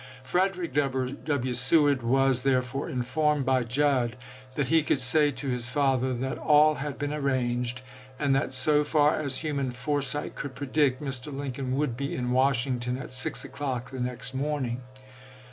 [0.23, 1.53] Frederick W.
[1.53, 4.17] Seward was, therefore, informed by Judd
[4.55, 7.81] "that he could say to his father that all had been arranged,
[8.17, 11.31] and that, so far as human fore sight could predict, Mr.
[11.31, 14.81] Lincoln would be in Wash jUd<i to ington at 6 o'clock the next morning."